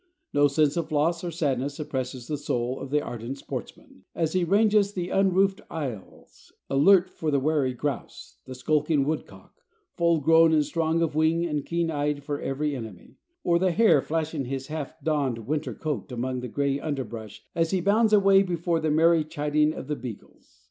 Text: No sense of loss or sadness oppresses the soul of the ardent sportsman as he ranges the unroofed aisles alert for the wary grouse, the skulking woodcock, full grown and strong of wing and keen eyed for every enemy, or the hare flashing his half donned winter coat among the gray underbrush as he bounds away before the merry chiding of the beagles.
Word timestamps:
No 0.33 0.47
sense 0.47 0.77
of 0.77 0.91
loss 0.91 1.23
or 1.23 1.29
sadness 1.29 1.79
oppresses 1.79 2.25
the 2.25 2.35
soul 2.35 2.79
of 2.79 2.89
the 2.89 3.03
ardent 3.03 3.37
sportsman 3.37 4.03
as 4.15 4.33
he 4.33 4.43
ranges 4.43 4.93
the 4.93 5.09
unroofed 5.09 5.61
aisles 5.69 6.51
alert 6.71 7.07
for 7.07 7.29
the 7.29 7.39
wary 7.39 7.75
grouse, 7.75 8.39
the 8.47 8.55
skulking 8.55 9.05
woodcock, 9.05 9.61
full 9.93 10.19
grown 10.19 10.53
and 10.53 10.65
strong 10.65 11.03
of 11.03 11.13
wing 11.13 11.45
and 11.45 11.67
keen 11.67 11.91
eyed 11.91 12.23
for 12.23 12.41
every 12.41 12.75
enemy, 12.75 13.19
or 13.43 13.59
the 13.59 13.71
hare 13.73 14.01
flashing 14.01 14.45
his 14.45 14.65
half 14.69 14.99
donned 15.03 15.45
winter 15.45 15.75
coat 15.75 16.11
among 16.11 16.39
the 16.39 16.47
gray 16.47 16.79
underbrush 16.79 17.43
as 17.53 17.69
he 17.69 17.79
bounds 17.79 18.11
away 18.11 18.41
before 18.41 18.79
the 18.79 18.89
merry 18.89 19.23
chiding 19.23 19.71
of 19.71 19.85
the 19.85 19.95
beagles. 19.95 20.59